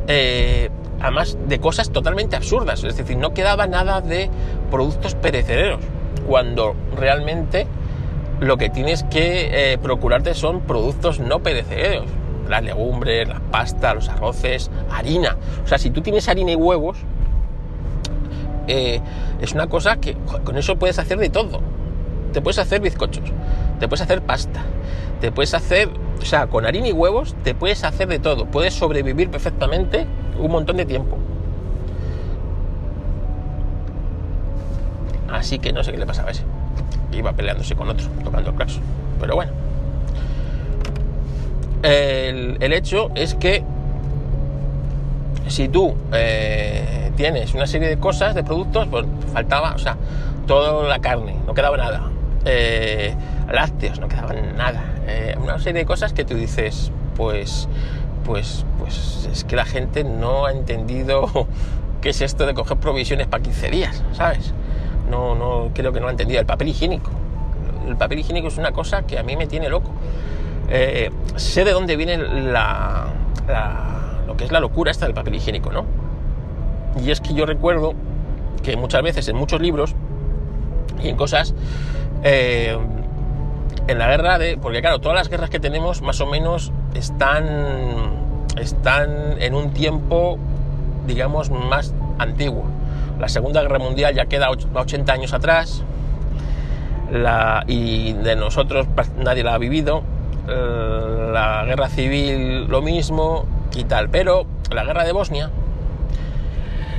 [0.07, 0.69] eh,
[0.99, 4.29] además de cosas totalmente absurdas, es decir, no quedaba nada de
[4.71, 5.79] productos perecederos
[6.27, 7.67] cuando realmente
[8.39, 12.07] lo que tienes que eh, procurarte son productos no perecederos.
[12.49, 15.37] Las legumbres, la pasta, los arroces, harina.
[15.63, 16.97] O sea, si tú tienes harina y huevos,
[18.67, 19.01] eh,
[19.41, 21.61] es una cosa que con eso puedes hacer de todo.
[22.33, 23.23] Te puedes hacer bizcochos,
[23.79, 24.61] te puedes hacer pasta,
[25.21, 25.89] te puedes hacer,
[26.21, 28.45] o sea, con harina y huevos te puedes hacer de todo.
[28.45, 30.05] Puedes sobrevivir perfectamente
[30.39, 31.17] un montón de tiempo.
[35.31, 36.43] Así que no sé qué le pasaba a ese.
[37.11, 38.81] Iba peleándose con otro, tocando el claxon.
[39.19, 39.51] Pero bueno.
[41.83, 43.63] El, hecho es que
[45.47, 49.95] si tú eh, tienes una serie de cosas, de productos, pues faltaba, o sea,
[50.47, 52.09] toda la carne, no quedaba nada.
[52.49, 53.13] Eh,
[53.51, 54.81] lácteos, no quedaba nada.
[55.07, 57.67] Eh, una serie de cosas que tú dices, pues,
[58.25, 61.47] pues, pues es que la gente no ha entendido
[62.01, 64.53] qué es esto de coger provisiones para 15 días, ¿sabes?
[65.09, 66.39] No, no, creo que no ha entendido.
[66.39, 67.11] El papel higiénico.
[67.87, 69.91] El papel higiénico es una cosa que a mí me tiene loco.
[71.35, 73.07] sé de dónde viene la
[74.27, 75.85] lo que es la locura esta del papel higiénico, ¿no?
[77.01, 77.93] Y es que yo recuerdo
[78.63, 79.95] que muchas veces en muchos libros
[81.01, 81.53] y en cosas,
[82.23, 82.77] eh,
[83.87, 87.45] en la guerra de, porque claro, todas las guerras que tenemos más o menos están,
[88.59, 90.37] están en un tiempo,
[91.05, 92.65] digamos, más antiguo.
[93.19, 95.83] La Segunda Guerra Mundial ya queda 80 años atrás
[97.11, 100.03] la, y de nosotros nadie la ha vivido.
[100.47, 104.09] Eh, la guerra civil lo mismo, y tal.
[104.09, 105.49] Pero la guerra de Bosnia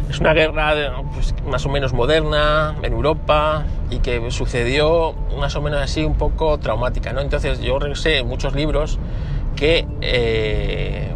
[0.08, 0.74] es una guerra
[1.12, 6.14] pues, más o menos moderna en Europa y que sucedió más o menos así un
[6.14, 7.12] poco traumática.
[7.12, 7.20] ¿no?
[7.20, 8.98] Entonces yo sé en muchos libros
[9.56, 11.12] que eh,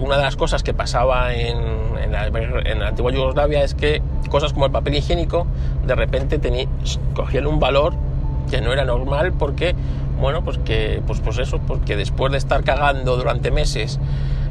[0.00, 1.58] una de las cosas que pasaba en,
[2.02, 5.46] en, la, en, la, antigua Yugoslavia es que cosas como el papel higiénico
[5.86, 6.66] de repente tenía,
[7.14, 7.94] cogían un valor
[8.50, 9.74] que no era normal porque,
[10.20, 13.98] bueno, pues que, pues, pues eso, porque después de estar cagando durante meses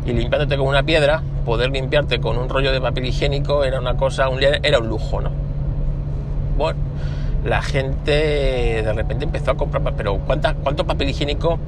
[0.06, 3.98] y limpiándote con una piedra, poder limpiarte con un rollo de papel higiénico era una
[3.98, 5.32] cosa, un, era un lujo, ¿no?
[6.58, 6.80] Bueno,
[7.46, 11.60] la gente de repente empezó a comprar, pero ¿cuánta, ¿cuánto papel higiénico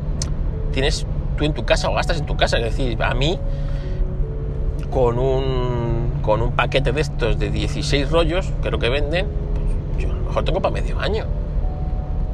[0.73, 1.05] tienes
[1.37, 2.57] tú en tu casa o gastas en tu casa?
[2.57, 3.39] Es decir, a mí,
[4.89, 9.27] con un, con un paquete de estos de 16 rollos, creo que venden,
[9.93, 11.25] pues yo a lo mejor tengo para medio año.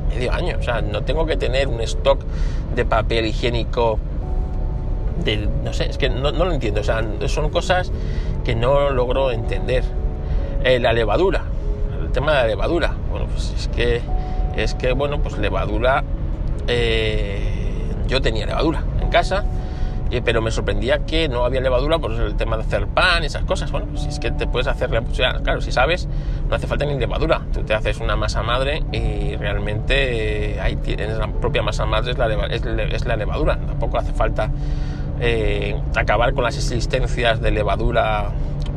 [0.10, 2.24] Medio año, o sea, no tengo que tener un stock
[2.76, 4.00] de papel higiénico
[5.64, 7.92] no sé, es que no, lo entiendo, o sea, son cosas
[8.44, 9.84] que no logro entender.
[10.64, 11.44] Eh, la levadura,
[12.02, 12.94] el tema de la levadura,
[13.28, 14.02] pues es que,
[14.56, 16.04] es que bueno, pues levadura,
[16.68, 17.40] eh,
[18.08, 19.46] yo tenía levadura en casa,
[20.22, 23.72] pero me sorprendía que no había levadura por el tema de hacer pan, esas cosas.
[23.72, 24.90] Bueno, pues es que te puedes hacer,
[25.44, 26.08] claro, si sabes,
[26.50, 27.42] no hace falta ni levadura.
[27.52, 32.18] Tú te haces una masa madre y realmente ahí tienes la propia masa madre, es
[32.18, 33.58] la, es la levadura.
[33.58, 34.52] Tampoco hace falta
[35.20, 38.30] eh, acabar con las existencias de levadura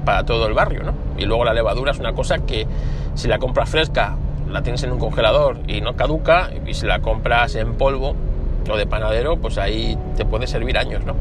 [0.05, 0.95] para todo el barrio, ¿no?
[1.19, 2.67] Y luego la levadura es una cosa que
[3.15, 4.17] si la compras fresca
[4.51, 8.15] la tienes en un congelador y no caduca, y si la compras en polvo
[8.71, 11.15] o de panadero, pues ahí te puede servir años, ¿no?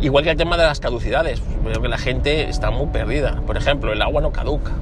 [0.00, 3.40] Igual que el tema de las caducidades, creo que la gente está muy perdida.
[3.46, 4.72] Por ejemplo, el agua no caduca.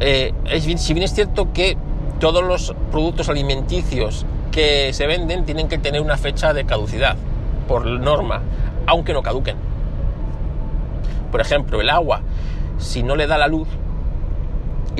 [0.00, 0.32] Eh,
[0.76, 1.76] si bien es cierto que
[2.18, 7.16] todos los productos alimenticios que se venden tienen que tener una fecha de caducidad
[7.66, 8.42] por norma,
[8.86, 9.56] aunque no caduquen.
[11.30, 12.20] Por ejemplo, el agua,
[12.78, 13.68] si no le da la luz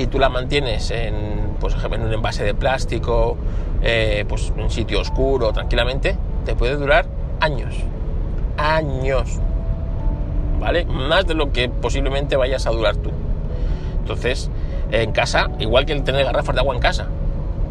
[0.01, 3.37] y tú la mantienes en, pues, en un envase de plástico,
[3.81, 7.05] eh, pues en sitio oscuro, tranquilamente, te puede durar
[7.39, 7.75] años.
[8.57, 9.39] Años.
[10.59, 10.85] ¿Vale?
[10.85, 13.11] Más de lo que posiblemente vayas a durar tú.
[13.99, 14.49] Entonces,
[14.91, 17.07] en casa, igual que el tener garrafas de agua en casa.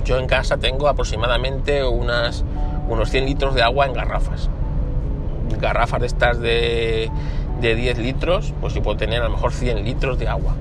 [0.04, 2.44] Yo en casa tengo aproximadamente unas,
[2.88, 4.48] unos 100 litros de agua en garrafas
[5.58, 7.10] garrafas de estas de,
[7.60, 10.54] de 10 litros, pues yo puedo tener a lo mejor 100 litros de agua.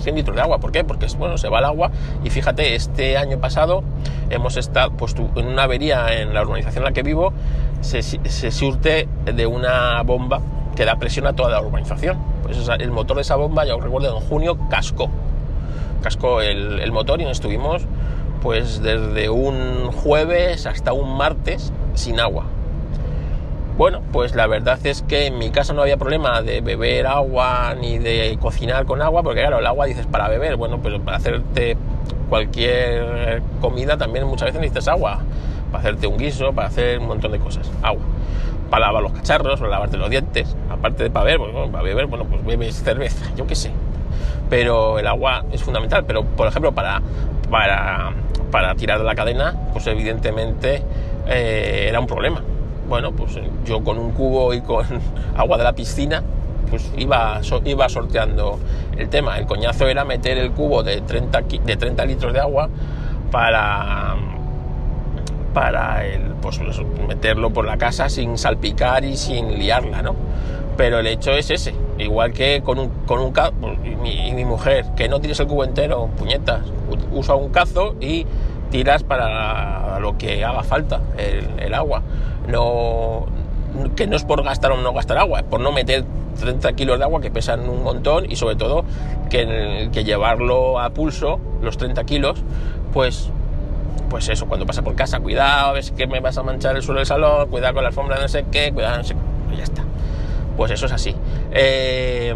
[0.00, 0.84] 100 litros de agua, ¿por qué?
[0.84, 1.90] Porque bueno, se va el agua
[2.24, 3.82] y fíjate, este año pasado
[4.30, 7.32] hemos estado pues, en una avería en la urbanización en la que vivo,
[7.80, 10.40] se, se surte de una bomba
[10.76, 12.18] que da presión a toda la urbanización.
[12.42, 15.10] Pues el motor de esa bomba, ya os recuerdo, en junio cascó.
[16.02, 17.82] Cascó el, el motor y nos estuvimos
[18.42, 22.46] pues desde un jueves hasta un martes sin agua.
[23.80, 27.74] Bueno, pues la verdad es que en mi casa no había problema de beber agua
[27.80, 31.16] ni de cocinar con agua, porque claro, el agua dices para beber, bueno, pero para
[31.16, 31.78] hacerte
[32.28, 35.20] cualquier comida también muchas veces necesitas agua,
[35.72, 38.02] para hacerte un guiso, para hacer un montón de cosas, agua.
[38.68, 42.04] Para lavar los cacharros, para lavarte los dientes, aparte de para beber, bueno, para beber,
[42.04, 43.70] bueno, pues bebes cerveza, yo qué sé.
[44.50, 47.00] Pero el agua es fundamental, pero por ejemplo para,
[47.50, 48.12] para,
[48.50, 50.82] para tirar la cadena, pues evidentemente
[51.26, 52.42] eh, era un problema
[52.90, 54.84] bueno, pues eh, yo con un cubo y con
[55.36, 56.22] agua de la piscina,
[56.68, 58.58] pues iba, iba sorteando
[58.98, 59.38] el tema.
[59.38, 62.68] El coñazo era meter el cubo de 30, de 30 litros de agua
[63.30, 64.16] para,
[65.54, 66.60] para el, pues,
[67.08, 70.16] meterlo por la casa sin salpicar y sin liarla, ¿no?
[70.80, 71.74] pero el hecho es ese.
[71.98, 73.52] Igual que con un, con un cazo,
[73.84, 76.62] y mi, y mi mujer, que no tires el cubo entero, puñetas,
[77.12, 78.24] usa un cazo y
[78.70, 82.02] tiras para lo que haga falta el, agua.
[82.48, 83.26] No,
[83.96, 86.04] que no es por gastar o no gastar agua, es por no meter
[86.40, 88.84] 30 kilos de agua que pesan un montón y sobre todo
[89.28, 92.42] que, llevarlo a pulso, los 30 kilos,
[92.92, 93.30] pues
[94.08, 96.98] pues eso, cuando pasa por casa, cuidado, ves que me vas a manchar el suelo
[96.98, 99.62] del salón, cuidado con la alfombra no sé qué, cuidado no sé qué, y ya
[99.62, 99.84] está.
[100.56, 101.14] Pues eso es así.
[101.52, 102.34] Eh,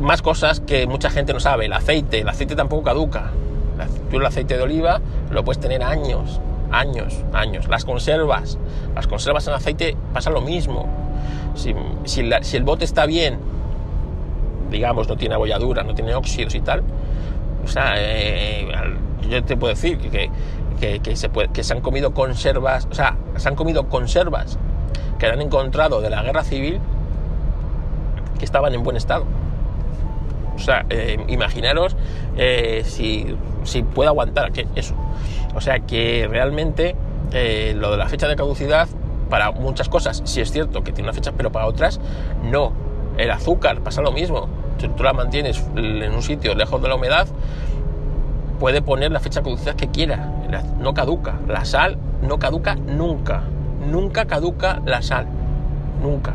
[0.00, 3.32] más cosas que mucha gente no sabe, el aceite, el aceite tampoco caduca.
[4.10, 7.68] Tú el aceite de oliva lo puedes tener años, años, años.
[7.68, 8.58] Las conservas,
[8.94, 10.86] las conservas en aceite pasa lo mismo.
[11.54, 13.38] Si, si si el bote está bien,
[14.70, 16.82] digamos, no tiene abolladura, no tiene óxidos y tal,
[17.64, 18.68] o sea, eh,
[19.28, 20.30] yo te puedo decir que,
[20.80, 24.58] que- se que se han comido conservas, o sea, se han comido conservas
[25.18, 26.78] que han encontrado de la guerra civil
[28.38, 29.24] que estaban en buen estado.
[30.58, 31.96] O sea, eh, imaginaros
[32.36, 33.26] eh, si,
[33.62, 34.94] si puede aguantar que eso.
[35.54, 36.96] O sea, que realmente
[37.32, 38.88] eh, lo de la fecha de caducidad,
[39.30, 42.00] para muchas cosas, sí es cierto que tiene una fecha, pero para otras
[42.42, 42.72] no.
[43.16, 44.48] El azúcar pasa lo mismo.
[44.78, 47.26] Si tú la mantienes en un sitio lejos de la humedad,
[48.58, 50.32] puede poner la fecha de caducidad que quiera.
[50.80, 51.34] No caduca.
[51.46, 53.42] La sal no caduca nunca.
[53.90, 55.26] Nunca caduca la sal.
[56.02, 56.34] Nunca.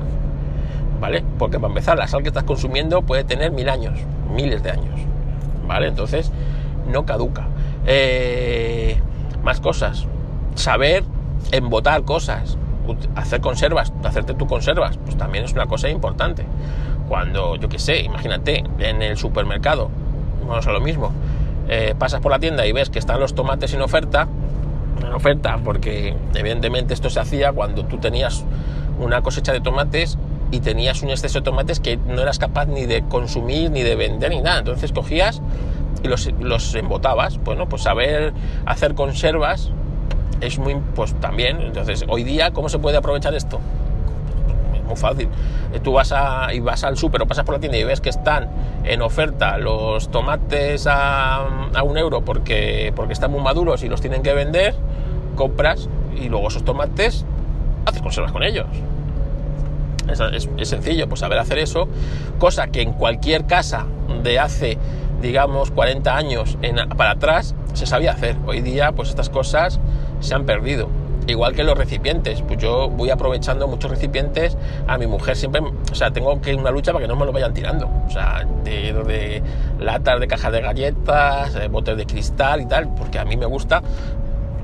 [1.03, 1.21] ¿Vale?
[1.37, 3.99] Porque para empezar, la sal que estás consumiendo puede tener mil años,
[4.33, 5.01] miles de años.
[5.67, 5.89] ¿Vale?
[5.89, 6.31] Entonces,
[6.89, 7.45] no caduca.
[7.85, 8.95] Eh,
[9.43, 10.07] más cosas.
[10.55, 11.03] Saber
[11.51, 12.57] embotar cosas.
[13.17, 16.45] Hacer conservas, hacerte tus conservas, pues también es una cosa importante.
[17.09, 19.89] Cuando, yo qué sé, imagínate, en el supermercado,
[20.47, 21.11] vamos a lo mismo,
[21.67, 24.29] eh, pasas por la tienda y ves que están los tomates en oferta,
[25.05, 28.45] en oferta, porque evidentemente esto se hacía cuando tú tenías
[29.01, 30.17] una cosecha de tomates
[30.53, 33.95] y tenías un exceso de tomates que no eras capaz ni de consumir, ni de
[33.95, 34.59] vender, ni nada.
[34.59, 35.41] Entonces cogías
[36.03, 37.39] y los, los embotabas.
[37.43, 38.33] Bueno, pues saber
[38.67, 39.71] hacer conservas
[40.41, 41.59] es muy, pues también.
[41.59, 43.59] Entonces, hoy día, ¿cómo se puede aprovechar esto?
[44.75, 45.27] Es muy fácil.
[45.73, 47.99] Eh, Tú vas a, y vas al súper o pasas por la tienda y ves
[47.99, 48.47] que están
[48.83, 54.01] en oferta los tomates a, a un euro porque, porque están muy maduros y los
[54.01, 54.75] tienen que vender,
[55.35, 57.25] compras y luego esos tomates
[57.87, 58.67] haces conservas con ellos.
[60.07, 61.87] Es, sencillo, pues saber hacer eso,
[62.39, 63.85] cosa que en cualquier casa
[64.23, 64.77] de hace,
[65.21, 66.57] digamos, 40 años
[66.97, 68.35] para atrás se sabía hacer.
[68.45, 69.79] Hoy día, pues estas cosas
[70.19, 70.89] se han perdido.
[71.25, 74.57] Igual que los recipientes, pues yo voy aprovechando muchos recipientes.
[74.87, 77.31] A mi mujer siempre, o sea, tengo que una lucha para que no me lo
[77.31, 77.89] vayan tirando.
[78.05, 79.41] O sea, de, de
[79.79, 83.45] latas de cajas de galletas, eh, botes de cristal y tal, porque a mí me
[83.45, 83.81] gusta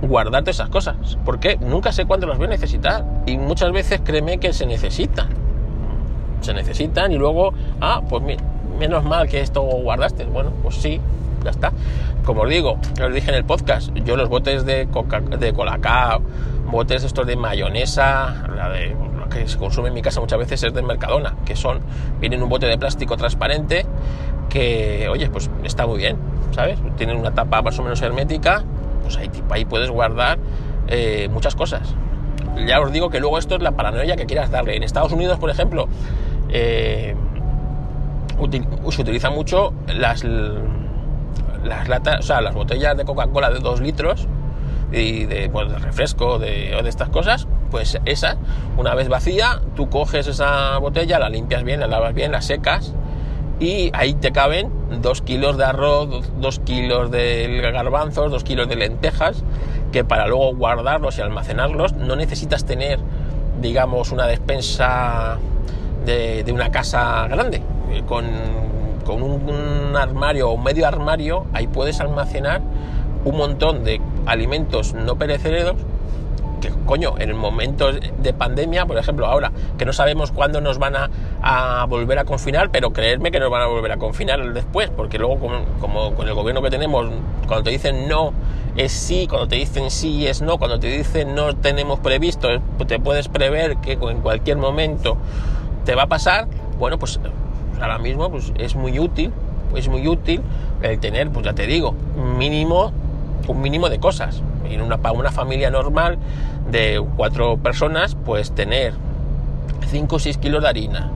[0.02, 0.96] guardar esas cosas.
[1.26, 3.04] Porque nunca sé cuándo las voy a necesitar.
[3.26, 5.28] Y muchas veces créeme que se necesitan.
[6.42, 8.38] Se necesitan y luego, ah, pues mi-
[8.80, 10.24] menos mal que esto guardaste.
[10.26, 11.02] Bueno, pues sí,
[11.44, 11.72] ya está.
[12.24, 16.22] Como os digo, os dije en el podcast, yo los botes de, coca, de colacao,
[16.72, 18.96] botes estos de mayonesa, la de,
[19.30, 21.80] que se consume en mi casa muchas veces es de Mercadona, que son,
[22.20, 23.86] vienen un bote de plástico transparente
[24.50, 26.18] que, oye, pues está muy bien,
[26.52, 26.80] ¿sabes?
[26.98, 28.64] Tienen una tapa más o menos hermética,
[29.16, 30.40] pues ahí, puedes guardar
[30.88, 31.96] eh, muchas cosas.
[32.68, 34.76] Ya os digo que luego esto es la paranoia que quieras darle.
[34.76, 35.88] En Estados Unidos, por ejemplo,
[36.50, 37.16] eh,
[38.90, 44.28] se utilizan mucho las, las latas, o sea, las botellas de Coca-Cola de 2 litros
[44.92, 48.38] y de, pues, refresco de, o de estas cosas, pues esa,
[48.78, 52.94] una vez vacía, tú coges esa botella, la limpias bien, la lavas bien, la secas
[53.60, 58.76] y ahí te caben 2 kilos de arroz, 2 kilos de garbanzos, 2 kilos de
[58.78, 59.44] lentejas,
[59.92, 63.00] que para luego guardarlos y almacenarlos no necesitas tener,
[63.62, 65.38] digamos, una despensa
[66.06, 67.62] de, una casa grande.
[67.92, 68.26] Eh, Con,
[69.06, 72.62] con un, armario o medio armario, ahí puedes almacenar
[73.26, 75.76] un montón de alimentos no perecederos
[76.62, 80.78] que coño, en el momento de pandemia, por ejemplo, ahora, que no sabemos cuándo nos
[80.78, 81.10] van a,
[81.42, 85.18] a volver a confinar, pero creerme que nos van a volver a confinar después, porque
[85.18, 85.40] luego,
[85.80, 87.10] como, con el gobierno que tenemos,
[87.48, 88.34] cuando te dicen no
[88.76, 92.88] es sí, cuando te dicen sí es no, cuando te dicen no tenemos previsto, pues
[92.88, 95.18] te puedes prever que en cualquier momento
[95.86, 96.48] te va a pasar,
[96.78, 97.20] bueno, pues
[97.82, 99.32] ahora mismo pues, es muy útil,
[99.76, 100.42] es muy útil
[100.82, 101.94] el tener, pues ya te digo,
[102.38, 102.92] mínimo,
[103.48, 104.42] un mínimo de cosas.
[104.70, 106.20] En una, una familia normal
[106.70, 108.94] de cuatro personas, pues tener
[109.90, 111.10] 5 o 6 kilos de harina,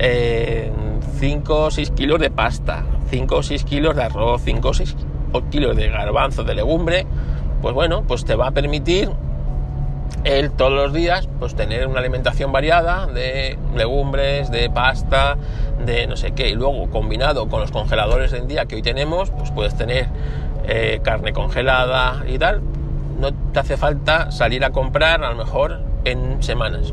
[0.00, 4.96] 5 o 6 kilos de pasta, 5 o 6 kilos de arroz, 5 o 6
[5.50, 7.06] kilos de garbanzo, de legumbre,
[7.60, 9.10] pues bueno, pues te va a permitir
[10.24, 15.36] el todos los días pues tener una alimentación variada de legumbres, de pasta,
[15.84, 19.30] de no sé qué, y luego combinado con los congeladores del día que hoy tenemos,
[19.30, 20.08] pues puedes tener
[20.66, 22.62] eh, carne congelada y tal,
[23.18, 26.92] no te hace falta salir a comprar a lo mejor en semanas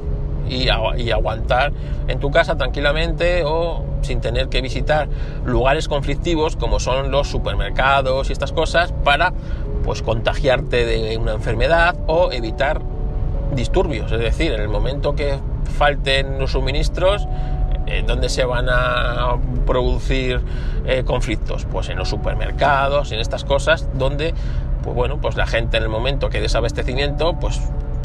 [0.50, 1.72] y, aguantar
[2.08, 5.08] en tu casa tranquilamente o sin tener que visitar
[5.46, 9.34] lugares conflictivos como son los supermercados y estas cosas para
[9.84, 12.82] pues contagiarte de una enfermedad o evitar
[13.54, 15.40] disturbios, es decir, en el momento que
[15.78, 17.28] falten los suministros,
[17.86, 20.42] ¿en dónde se van a producir
[20.86, 21.66] eh, conflictos?
[21.66, 24.34] Pues en los supermercados, en estas cosas, donde,
[24.84, 27.62] pues bueno, pues la gente en el momento que desabastecimiento, pues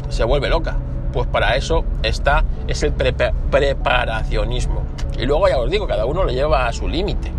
[0.09, 0.77] se vuelve loca.
[1.13, 4.83] Pues para eso está, es el preparacionismo.
[5.17, 7.31] Y luego ya os digo, cada uno lo lleva a su límite,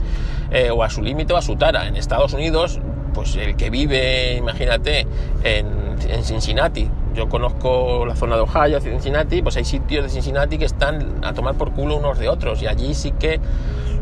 [0.50, 1.88] eh, o a su límite o a su tara.
[1.88, 2.80] En Estados Unidos,
[3.12, 5.06] pues el que vive, imagínate,
[5.42, 5.84] en,
[6.22, 11.24] Cincinnati, yo conozco la zona de Ohio, Cincinnati, pues hay sitios de Cincinnati que están
[11.24, 13.40] a tomar por culo unos de otros y allí sí que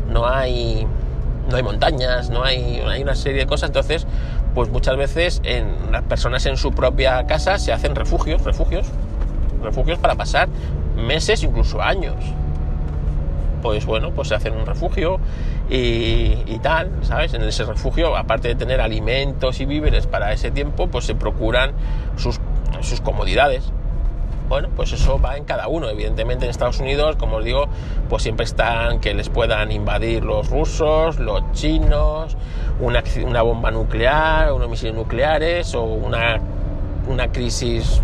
[0.09, 0.87] no hay
[1.49, 4.07] no hay montañas, no hay, hay una serie de cosas, entonces
[4.55, 5.41] pues muchas veces
[5.91, 8.87] las personas en su propia casa se hacen refugios, refugios,
[9.63, 10.49] refugios para pasar
[10.95, 12.15] meses, incluso años.
[13.61, 15.19] Pues bueno, pues se hacen un refugio
[15.69, 17.33] y, tal, ¿sabes?
[17.33, 21.71] En ese refugio, aparte de tener alimentos y víveres para ese tiempo, pues se procuran
[22.17, 22.39] sus
[22.83, 23.71] sus comodidades.
[24.49, 25.89] Bueno, pues eso va en cada uno.
[25.89, 27.65] Evidentemente en Estados Unidos, como os digo,
[28.09, 32.37] pues siempre están que les puedan invadir los rusos, los chinos,
[32.79, 36.39] una, una bomba nuclear, unos misiles nucleares o una,
[37.07, 38.01] una crisis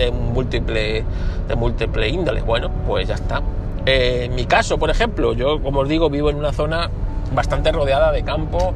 [0.00, 1.04] de múltiple,
[1.48, 2.40] de múltiple índole.
[2.40, 3.42] Bueno, pues ya está.
[3.86, 6.90] Eh, en mi caso, por ejemplo, yo, como os digo, vivo en una zona
[7.34, 8.72] bastante rodeada de campo,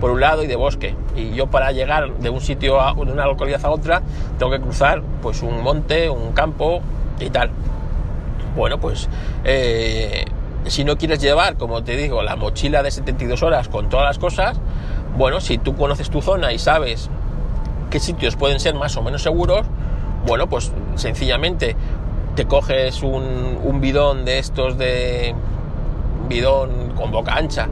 [0.00, 0.94] por un lado y de bosque.
[1.16, 4.02] Y yo para llegar de un sitio a de una localidad a otra
[4.38, 6.80] tengo que cruzar pues un monte, un campo
[7.18, 7.50] y tal.
[8.54, 9.08] Bueno, pues
[9.44, 10.24] eh,
[10.66, 14.18] si no quieres llevar, como te digo, la mochila de 72 horas con todas las
[14.18, 14.58] cosas,
[15.16, 17.10] bueno, si tú conoces tu zona y sabes
[17.90, 19.66] qué sitios pueden ser más o menos seguros,
[20.26, 21.76] bueno, pues sencillamente
[22.34, 25.34] te coges un, un bidón de estos de
[26.28, 27.68] bidón con boca ancha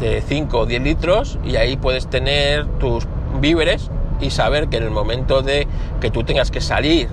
[0.00, 3.06] de 5 o 10 litros y ahí puedes tener tus
[3.40, 5.66] víveres y saber que en el momento de
[6.00, 7.08] que tú tengas que salir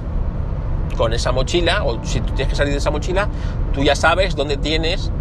[0.98, 3.30] con esa mochila o si tú tienes que salir de esa mochila,
[3.74, 5.12] tú ya sabes dónde tienes,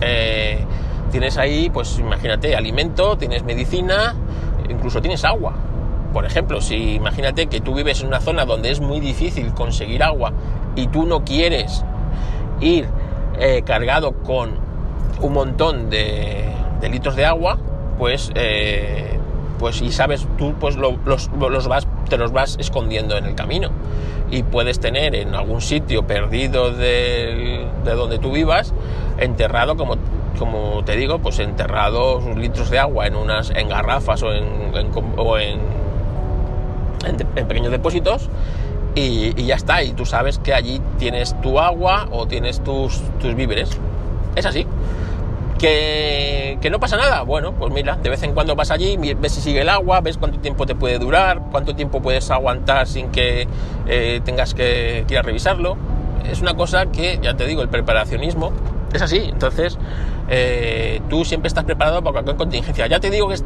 [0.00, 0.64] eh,
[1.10, 4.14] tienes ahí, pues imagínate, alimento, tienes medicina,
[4.68, 5.54] incluso tienes agua.
[6.12, 10.02] Por ejemplo, si imagínate que tú vives en una zona donde es muy difícil conseguir
[10.02, 10.32] agua
[10.74, 11.84] y tú no quieres
[12.60, 12.88] ir
[13.38, 14.56] eh, cargado con
[15.20, 16.50] un montón de,
[16.90, 17.58] litros de agua,
[17.98, 19.18] pues, eh,
[19.58, 23.70] pues y sabes, tú pues los, los, vas, te los vas escondiendo en el camino.
[24.30, 28.74] Y puedes tener en algún sitio perdido de, de donde tú vivas,
[29.18, 29.96] enterrado como
[30.38, 34.44] como te digo, pues enterrados litros de agua en unas en garrafas o en,
[35.16, 35.58] o en,
[37.04, 38.28] en, pequeños depósitos
[38.94, 39.82] y, ya está.
[39.82, 43.70] Y tú sabes que allí tienes tu agua o tienes tus, tus víveres.
[44.34, 44.66] Es así.
[45.58, 47.22] ¿Que, no pasa nada.
[47.22, 50.16] Bueno, pues mira, de vez en cuando vas allí, ves si sigue el agua, ves
[50.16, 53.48] cuánto tiempo te puede durar, cuánto tiempo puedes aguantar sin que
[53.86, 55.76] eh, tengas que, ir a revisarlo.
[56.30, 58.52] Es una cosa que, ya te digo, el preparacionismo
[58.92, 59.18] es así.
[59.18, 59.78] Entonces,
[60.28, 62.86] eh, tú siempre estás preparado para cualquier contingencia.
[62.86, 63.36] Ya te digo que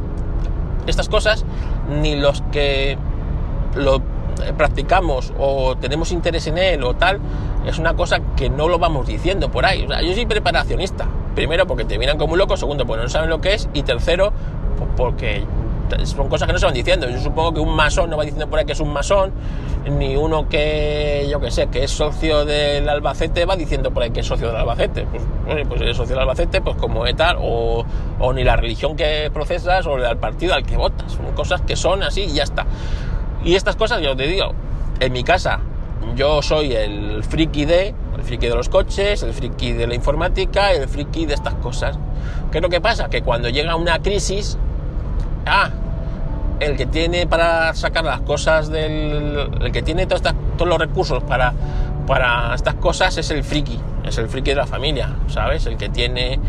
[0.85, 1.45] estas cosas,
[1.89, 2.97] ni los que
[3.75, 4.01] lo
[4.57, 7.19] practicamos o tenemos interés en él o tal,
[7.65, 9.87] es una cosa que no lo vamos diciendo por ahí.
[9.87, 11.07] Yo soy preparacionista.
[11.35, 13.83] Primero porque te miran como un loco, segundo porque no saben lo que es y
[13.83, 14.33] tercero
[14.95, 15.43] porque
[16.03, 17.09] son cosas que no se van diciendo.
[17.09, 19.31] Yo supongo que un masón no va diciendo por ahí que es un masón,
[19.89, 24.11] ni uno que, yo que sé, que es socio del Albacete va diciendo por ahí
[24.11, 25.05] que es socio del Albacete.
[25.05, 25.23] Pues,
[25.67, 27.85] pues es socio del Albacete, pues como tal, o,
[28.19, 31.11] o ni la religión que procesas o el partido al que votas.
[31.13, 32.65] Son cosas que son así y ya está.
[33.43, 34.53] Y estas cosas, yo te digo,
[34.99, 35.59] en mi casa
[36.15, 40.71] yo soy el friki de, el friki de los coches, el friki de la informática,
[40.71, 41.97] el friki de estas cosas.
[42.51, 43.09] ¿Qué es lo que pasa?
[43.09, 44.57] Que cuando llega una crisis,
[45.45, 45.69] ah,
[46.59, 51.53] el que tiene para sacar las cosas del, el que tiene todos los recursos para,
[52.05, 55.65] para estas cosas es el friki, es el friki de la familia, ¿sabes?
[55.65, 56.39] El que tiene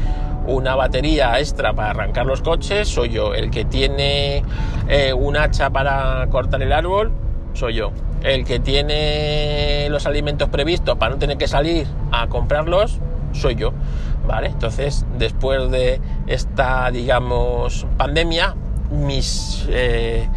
[0.47, 3.35] una batería extra para arrancar los coches, soy yo.
[3.35, 4.43] El que tiene
[4.89, 7.13] eh, un hacha para cortar el árbol,
[7.55, 7.93] soy yo.
[8.23, 13.01] El que tiene los alimentos previstos para no tener que salir a comprarlos,
[13.33, 13.73] soy yo.
[14.27, 14.47] ¿Vale?
[14.49, 18.55] Entonces, después de esta, digamos, pandemia,
[18.91, 20.29] mis, eh,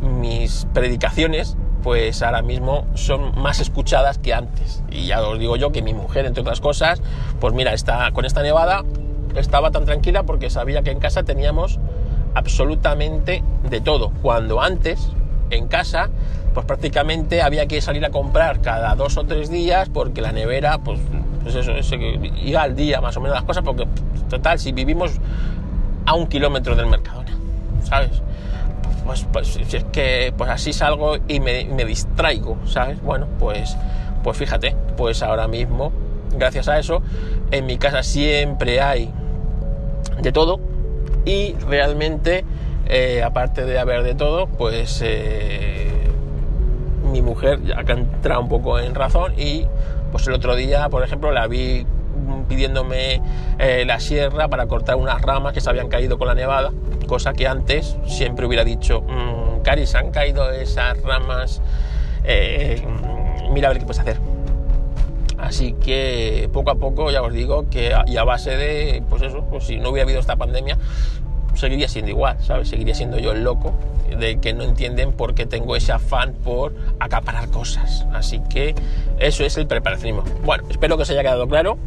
[0.00, 4.82] mis predicaciones pues ahora mismo son más escuchadas que antes.
[4.90, 7.00] Y ya os digo yo que mi mujer, entre otras cosas,
[7.40, 8.84] pues mira, está, con esta nevada
[9.36, 11.78] estaba tan tranquila porque sabía que en casa teníamos
[12.34, 14.10] absolutamente de todo.
[14.22, 15.10] Cuando antes,
[15.50, 16.08] en casa,
[16.54, 20.78] pues prácticamente había que salir a comprar cada dos o tres días porque la nevera,
[20.78, 21.00] pues,
[21.42, 23.86] pues eso, eso, iba al día más o menos las cosas, porque
[24.28, 25.12] total, si vivimos
[26.06, 27.36] a un kilómetro del Mercadona,
[27.84, 28.22] ¿sabes?
[29.04, 33.00] Pues, pues es que pues así salgo y me, me distraigo, ¿sabes?
[33.02, 33.76] Bueno, pues,
[34.22, 35.92] pues fíjate, pues ahora mismo,
[36.36, 37.02] gracias a eso,
[37.50, 39.12] en mi casa siempre hay
[40.20, 40.60] de todo
[41.24, 42.44] y realmente,
[42.86, 45.88] eh, aparte de haber de todo, pues eh,
[47.10, 49.66] mi mujer ya que ha entrado un poco en razón y
[50.10, 51.86] pues el otro día, por ejemplo, la vi
[52.48, 53.22] pidiéndome
[53.58, 56.72] eh, la sierra para cortar unas ramas que se habían caído con la nevada,
[57.06, 61.60] cosa que antes siempre hubiera dicho, mmm, Cari, se han caído esas ramas,
[62.24, 62.82] eh,
[63.52, 64.18] mira a ver qué puedes hacer.
[65.38, 69.44] Así que poco a poco ya os digo que y a base de, pues eso,
[69.48, 70.78] pues si no hubiera habido esta pandemia,
[71.54, 72.68] seguiría siendo igual, ¿sabes?
[72.68, 73.72] Seguiría siendo yo el loco
[74.18, 78.06] de que no entienden por qué tengo ese afán por acaparar cosas.
[78.12, 78.74] Así que
[79.18, 80.24] eso es el preparacionismo.
[80.44, 81.78] Bueno, espero que os haya quedado claro.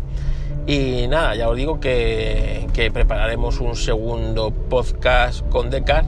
[0.68, 6.06] Y nada, ya os digo que, que prepararemos un segundo podcast con Decar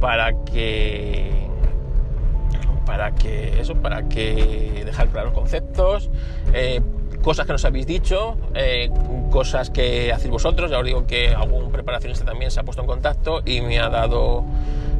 [0.00, 1.43] para que
[2.86, 6.10] para que eso, para que dejar claros conceptos,
[6.52, 6.80] eh,
[7.22, 8.90] cosas que nos habéis dicho, eh,
[9.30, 10.70] cosas que hacéis vosotros.
[10.70, 13.88] Ya os digo que algún preparacionista también se ha puesto en contacto y me ha
[13.88, 14.44] dado,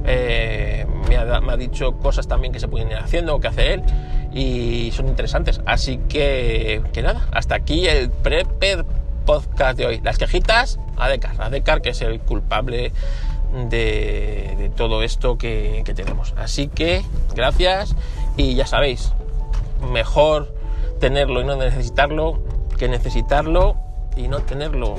[0.06, 3.74] eh, me, ha, me, dicho cosas también que se pueden ir haciendo o que hace
[3.74, 3.82] él
[4.32, 5.60] y son interesantes.
[5.66, 8.84] Así que, que nada, hasta aquí el Prepper
[9.24, 10.00] podcast de hoy.
[10.02, 12.92] Las quejitas a Decar, a Decar que es el culpable
[13.54, 16.34] de, todo esto que tenemos.
[16.36, 17.02] Así que
[17.34, 17.94] gracias
[18.36, 19.12] y ya sabéis,
[19.92, 20.52] mejor
[21.00, 22.40] tenerlo y no necesitarlo
[22.78, 23.76] que necesitarlo
[24.16, 24.96] y no tenerlo.